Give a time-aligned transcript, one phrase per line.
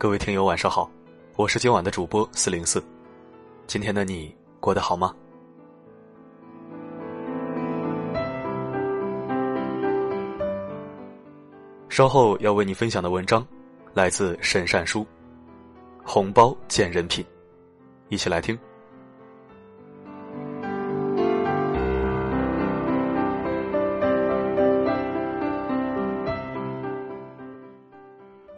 [0.00, 0.88] 各位听友晚上好，
[1.34, 2.80] 我是今晚的主播四零四。
[3.66, 5.12] 今天的你过得好吗？
[11.88, 13.44] 稍后要为你分享的文章
[13.92, 15.00] 来自沈善书，
[16.04, 17.24] 《红包见人品》，
[18.08, 18.56] 一起来听。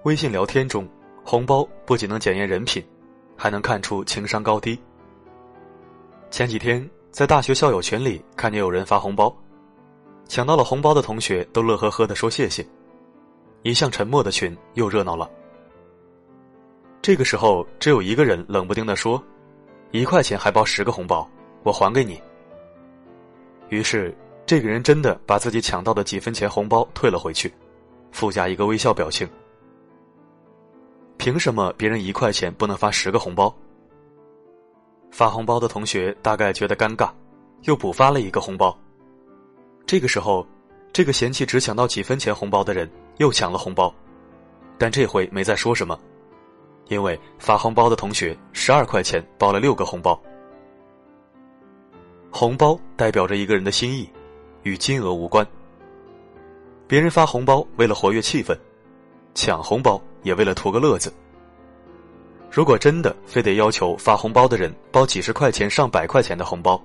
[0.02, 0.86] 微信聊天中。
[1.30, 2.84] 红包不仅能检验人品，
[3.36, 4.76] 还能看出情商高低。
[6.28, 9.32] 前几天在大学校友群里看见有人发红包，
[10.26, 12.66] 抢到了红包的同学都乐呵呵的说谢谢，
[13.62, 15.30] 一向沉默的群又热闹了。
[17.00, 19.22] 这个时候，只有一个人冷不丁的说
[19.92, 21.30] ：“一块钱还包十个红包，
[21.62, 22.20] 我还给你。”
[23.70, 24.12] 于是，
[24.44, 27.54] 这个人真的把自己抢到的几分钱红包退了回去，
[28.10, 29.28] 附加一个微笑表情。
[31.20, 33.54] 凭什么别人一块钱不能发十个红包？
[35.10, 37.10] 发红包的同学大概觉得尴尬，
[37.64, 38.74] 又补发了一个红包。
[39.84, 40.46] 这个时候，
[40.94, 43.94] 这个嫌弃只抢到几分钱红包的人又抢了红包，
[44.78, 46.00] 但这回没再说什么，
[46.88, 50.18] 因为发红包的同学十二块钱包了六个红包。
[52.30, 54.08] 红包代表着一个人的心意，
[54.62, 55.46] 与金额无关。
[56.88, 58.56] 别人发红包为了活跃气氛，
[59.34, 60.00] 抢红包。
[60.22, 61.10] 也为了图个乐子。
[62.50, 66.78] 如果真的非得要求发红包的人包几十块钱、上百块钱的红包，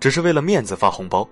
[0.00, 1.28] 只是为了面子发红包，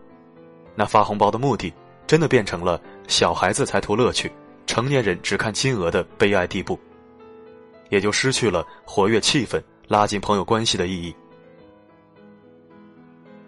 [0.75, 1.73] 那发红包的目的
[2.07, 4.31] 真的变成了小孩子才图乐趣，
[4.67, 6.79] 成年人只看金额的悲哀地步，
[7.89, 11.15] 也就失去了活跃气氛、拉近朋友关系的意义。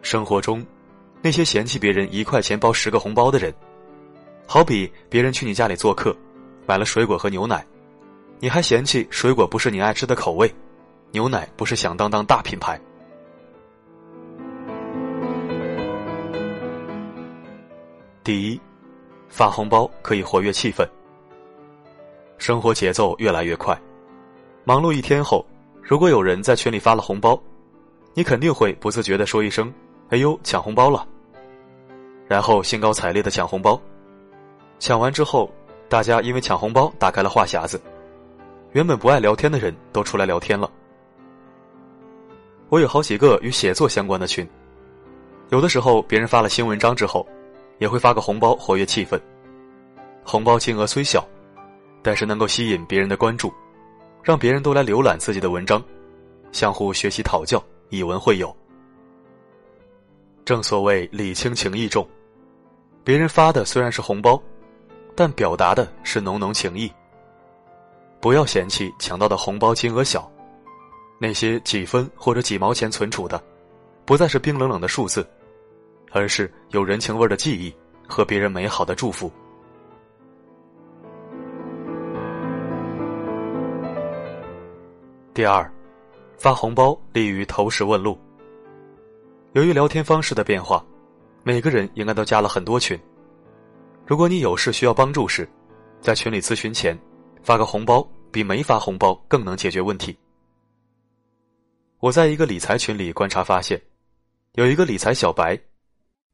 [0.00, 0.64] 生活中，
[1.20, 3.52] 那些嫌弃别人一块钱包十个红包的人，
[4.46, 6.16] 好比别人去你家里做客，
[6.66, 7.64] 买了水果和牛奶。
[8.40, 10.52] 你还嫌弃水果不是你爱吃的口味，
[11.12, 12.78] 牛奶不是响当当大品牌。
[18.22, 18.60] 第一，
[19.28, 20.86] 发红包可以活跃气氛。
[22.38, 23.78] 生活节奏越来越快，
[24.64, 25.44] 忙碌一天后，
[25.82, 27.40] 如果有人在群里发了红包，
[28.12, 29.72] 你肯定会不自觉的说一声
[30.10, 31.06] “哎呦，抢红包了”，
[32.28, 33.80] 然后兴高采烈的抢红包。
[34.78, 35.50] 抢完之后，
[35.94, 37.80] 大家因为抢红包打开了话匣子。
[38.72, 40.68] 原本不爱聊天的人都出来聊天了。
[42.68, 44.44] 我有好几个与写作相关的群，
[45.50, 47.24] 有的时候别人发了新文章之后，
[47.78, 49.16] 也会发个红包活跃气氛。
[50.24, 51.24] 红包金额虽小，
[52.02, 53.54] 但是能够吸引别人的关注，
[54.20, 55.80] 让别人都来浏览自己的文章，
[56.50, 58.52] 相互学习讨教，以文会友。
[60.44, 62.04] 正所谓礼轻情意重，
[63.04, 64.42] 别人发的虽然是红包，
[65.14, 66.92] 但表达的是浓浓情谊。
[68.20, 70.30] 不要嫌弃抢到的红包金额小，
[71.18, 73.42] 那些几分或者几毛钱存储的，
[74.04, 75.26] 不再是冰冷冷的数字，
[76.10, 77.74] 而是有人情味的记忆
[78.08, 79.30] 和别人美好的祝福。
[85.34, 85.70] 第二，
[86.38, 88.18] 发红包利于投石问路。
[89.52, 90.84] 由于聊天方式的变化，
[91.42, 92.98] 每个人应该都加了很多群。
[94.06, 95.48] 如果你有事需要帮助时，
[96.00, 96.98] 在群里咨询前。
[97.44, 100.16] 发个红包比没发红包更能解决问题。
[102.00, 103.78] 我在一个理财群里观察发现，
[104.54, 105.60] 有一个理财小白，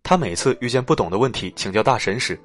[0.05, 2.41] 他每次遇见不懂的问题请教大神时，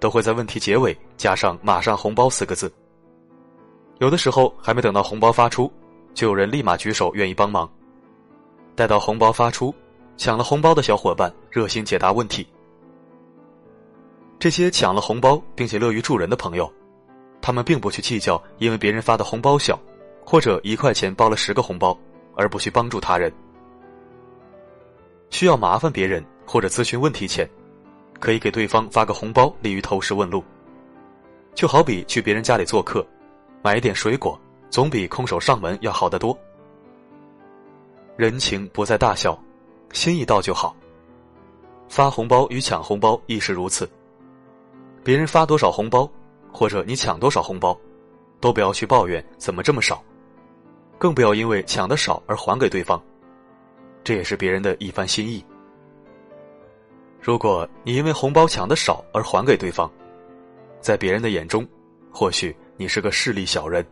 [0.00, 2.72] 都会在问题结尾加上“马上红包”四个字。
[3.98, 5.70] 有的时候还没等到红包发出，
[6.14, 7.70] 就有人立马举手愿意帮忙。
[8.74, 9.74] 待到红包发出，
[10.16, 12.46] 抢了红包的小伙伴热心解答问题。
[14.38, 16.72] 这些抢了红包并且乐于助人的朋友。
[17.40, 19.78] 他们并不去计较，因为别人发的红包小，
[20.24, 21.96] 或者一块钱包了十个红包，
[22.34, 23.32] 而不去帮助他人。
[25.30, 27.48] 需要麻烦别人或者咨询问题前，
[28.20, 30.42] 可以给对方发个红包，利于投石问路。
[31.54, 33.06] 就好比去别人家里做客，
[33.62, 34.38] 买一点水果，
[34.70, 36.36] 总比空手上门要好得多。
[38.16, 39.40] 人情不在大小，
[39.92, 40.76] 心意到就好。
[41.88, 43.88] 发红包与抢红包亦是如此。
[45.02, 46.10] 别人发多少红包？
[46.52, 47.78] 或者你抢多少红包，
[48.40, 50.02] 都不要去抱怨怎么这么少，
[50.98, 53.00] 更不要因为抢的少而还给对方，
[54.02, 55.44] 这也是别人的一番心意。
[57.20, 59.90] 如果你因为红包抢的少而还给对方，
[60.80, 61.66] 在别人的眼中，
[62.10, 63.84] 或许你是个势利小人。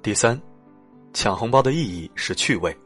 [0.00, 0.40] 第三，
[1.12, 2.76] 抢红包的意义是趣味。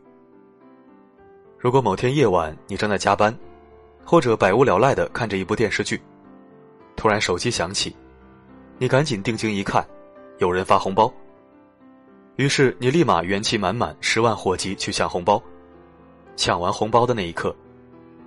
[1.58, 3.36] 如果某天夜晚你正在加班，
[4.04, 6.00] 或者百无聊赖的看着一部电视剧，
[6.96, 7.94] 突然手机响起，
[8.78, 9.86] 你赶紧定睛一看，
[10.38, 11.12] 有人发红包。
[12.36, 15.42] 于是你立马元气满满、十万火急去抢红包。
[16.36, 17.54] 抢完红包的那一刻，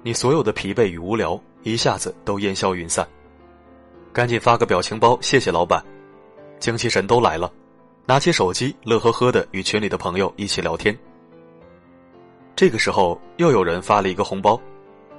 [0.02, 3.08] 你所有的疲惫与无聊一下子都烟消云散。
[4.12, 5.84] 赶紧发个表情包，谢谢老板，
[6.58, 7.52] 精气神都来了。
[8.10, 10.98] 拿起手机，乐呵呵的与群里的朋友一起聊天。
[12.56, 14.60] 这个时候，又有人发了一个红包，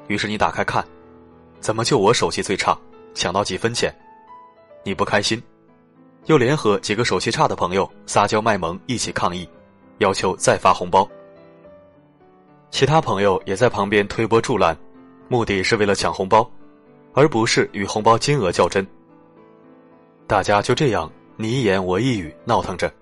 [0.08, 0.84] 于是你打开看，
[1.60, 2.76] 怎么就我手气最差，
[3.14, 3.96] 抢到几分钱？
[4.82, 5.40] 你不开心，
[6.26, 9.48] 又联合几个手气差的朋友撒娇卖萌，一起抗议，
[9.98, 11.08] 要求再发红包。
[12.72, 14.76] 其他朋友也在旁边推波助澜，
[15.28, 16.50] 目的是为了抢红包，
[17.14, 18.84] 而不是与红包金额较真。
[20.26, 21.08] 大家就这样
[21.40, 22.92] 你一言我一语闹腾着，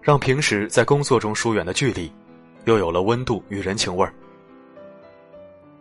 [0.00, 2.08] 让平时在工作中疏远的距离，
[2.66, 4.14] 又有了温度与人情味儿。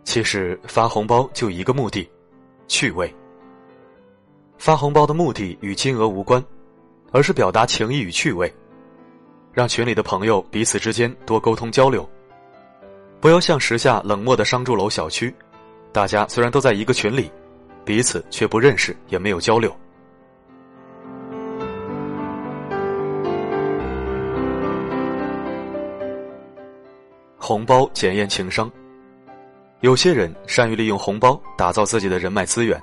[0.03, 2.09] 其实发红包就一个目的，
[2.67, 3.13] 趣味。
[4.57, 6.43] 发红包的目的与金额无关，
[7.11, 8.51] 而是表达情谊与趣味，
[9.53, 12.09] 让群里的朋友彼此之间多沟通交流。
[13.19, 15.31] 不要像时下冷漠的商住楼小区，
[15.91, 17.31] 大家虽然都在一个群里，
[17.85, 19.71] 彼此却不认识，也没有交流。
[27.43, 28.71] 红包检验情商，
[29.79, 32.79] 有些人善于利用红包打造自己的人脉资源，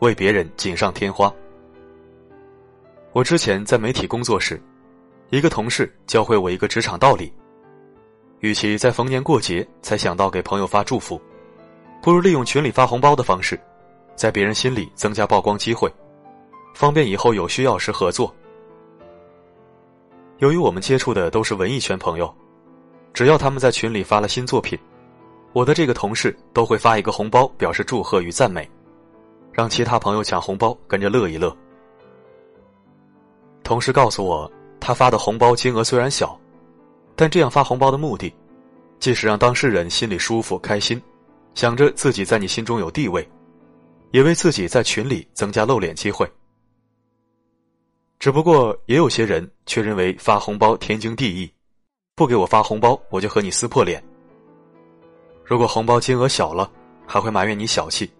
[0.00, 1.32] 为别人锦上添花。
[3.12, 4.62] 我之前在媒体工作时，
[5.30, 7.32] 一个同事教会我一个职场道理。
[8.40, 11.18] 与其在逢年过节才想到给朋友发祝福，
[12.02, 13.58] 不如利用群里发红包的方式，
[14.14, 15.90] 在别人心里增加曝光机会，
[16.74, 18.32] 方便以后有需要时合作。
[20.36, 22.32] 由于我们接触的都是文艺圈朋友，
[23.16, 24.78] 只要他们在群里发了新作品，
[25.54, 28.70] 我的这个同事都会发一个红包表示祝贺与赞美，
[29.54, 31.56] 让其他朋友抢红包跟着乐一乐。
[33.64, 36.38] 同事告诉我，他发的红包金额虽然小。
[37.14, 38.30] 但这样发红包的目的，
[39.00, 41.00] 既是让当事人心里舒服开心，
[41.54, 43.26] 想着自己在你心中有地位，
[44.10, 46.30] 也为自己在群里增加露脸机会。
[48.18, 51.50] 只不过也有些人却认为发红包天经地义，
[52.16, 54.02] 不给我发红包我就和你撕破脸。
[55.44, 56.70] 如果红包金额小了，
[57.06, 58.10] 还会埋怨你小气。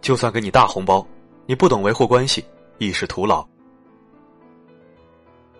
[0.00, 1.06] 就算给你大红包，
[1.46, 2.44] 你不懂维护关系，
[2.78, 3.46] 亦是徒劳。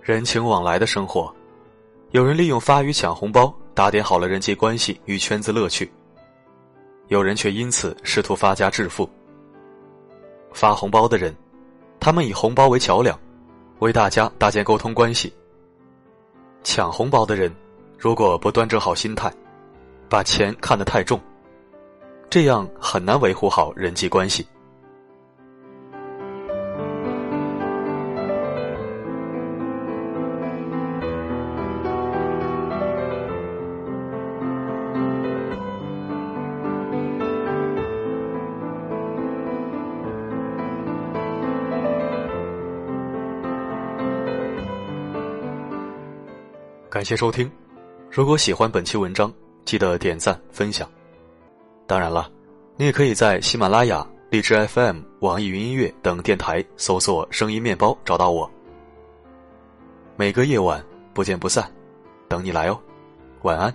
[0.01, 1.33] 人情往来的生活。
[2.11, 5.91] 有人利用发与抢红包打点好了人际关系与圈子乐趣，
[7.07, 9.09] 有人却因此试图发家致富。
[10.53, 11.33] 发红包的人，
[12.01, 13.17] 他们以红包为桥梁，
[13.79, 15.33] 为大家搭建沟通关系；
[16.63, 17.55] 抢红包的人，
[17.99, 19.33] 如果不端正好心态，
[20.09, 21.21] 把钱看得太重，
[22.31, 24.47] 这样很难维护好人际关系。
[46.93, 47.51] 感谢收听，
[48.11, 49.33] 如果喜欢本期文章，
[49.65, 50.87] 记得点赞分享。
[51.87, 52.31] 当然了，
[52.77, 58.51] 你也可以在喜马拉雅、荔枝 FM、网易云音乐等电台搜索“声音面包”找到我。
[60.17, 60.85] 每个夜晚
[61.15, 61.67] 不见不散，
[62.29, 62.79] 等你来哦，
[63.41, 63.75] 晚安。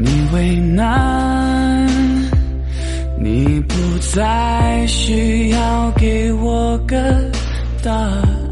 [0.00, 1.88] 你为难，
[3.20, 3.74] 你不
[4.12, 6.96] 再需要给我个
[7.82, 7.92] 答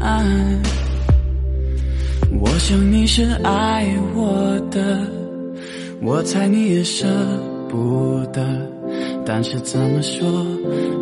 [0.01, 0.61] 案。
[2.39, 4.99] 我想你是爱我的，
[6.01, 7.07] 我猜你也舍
[7.69, 8.45] 不得。
[9.25, 10.45] 但是怎么说，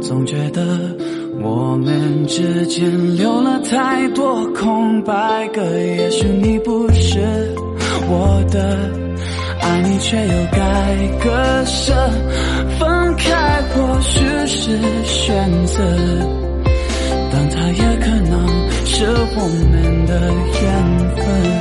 [0.02, 0.96] 总觉得
[1.42, 5.62] 我们之间留了太多空白格。
[5.80, 7.20] 也许你不是
[8.08, 8.90] 我的，
[9.66, 10.60] 爱你却又该
[11.24, 11.94] 割舍。
[12.78, 15.84] 分开或许是选择，
[17.32, 18.48] 但它也可能
[18.86, 19.06] 是
[19.36, 19.42] 我
[19.72, 20.12] 们的
[20.62, 20.64] 缘
[21.16, 21.55] 分。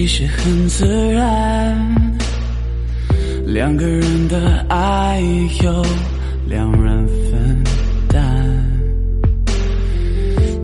[0.00, 1.76] 其实很自然，
[3.44, 5.20] 两个人的爱
[5.62, 5.84] 由
[6.48, 7.62] 两人分
[8.08, 8.24] 担。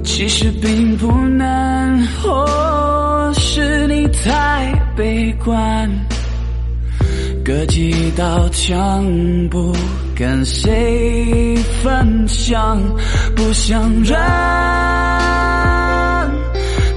[0.03, 5.87] 其实并不难，或是你太悲观，
[7.45, 9.05] 隔几道墙
[9.51, 9.71] 不
[10.15, 12.83] 跟谁分享，
[13.35, 14.17] 不想让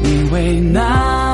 [0.01, 1.28] 你为难，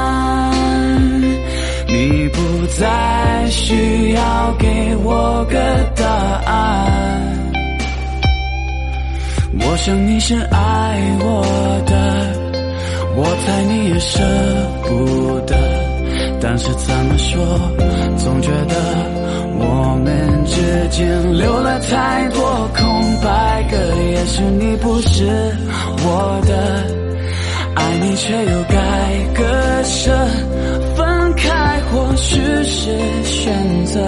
[2.35, 5.57] 不再需要给我个
[5.95, 6.05] 答
[6.51, 7.21] 案。
[9.57, 11.45] 我想你是爱我
[11.85, 11.93] 的，
[13.15, 14.21] 我猜你也舍
[14.83, 15.55] 不得，
[16.41, 17.41] 但是怎么说，
[18.17, 18.75] 总觉得
[19.57, 22.83] 我们之间留了太多空
[23.23, 23.77] 白格。
[24.11, 25.25] 也许你不是
[26.03, 26.53] 我的，
[27.75, 28.75] 爱你却又该
[29.33, 30.11] 割舍，
[31.95, 32.91] 或许是
[33.23, 34.01] 选择，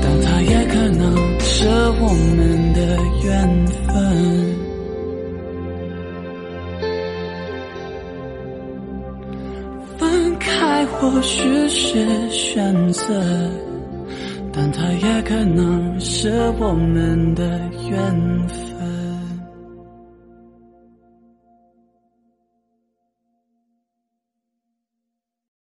[0.00, 1.66] 但它也可能是
[2.00, 2.80] 我们的
[3.24, 4.54] 缘分。
[9.98, 13.50] 分开或许是选择，
[14.52, 17.58] 但它也可能是我们的
[17.90, 17.98] 缘
[18.46, 18.75] 分。